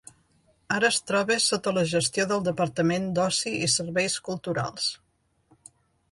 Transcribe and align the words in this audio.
Ara 0.75 0.87
es 0.91 0.95
troba 1.09 1.35
sota 1.47 1.73
la 1.77 1.83
gestió 1.91 2.23
del 2.31 2.41
Departament 2.47 3.05
d"Oci 3.17 3.53
i 3.67 3.67
Serveis 3.73 4.15
Culturals. 4.31 4.89